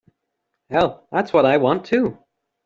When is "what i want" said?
1.31-1.85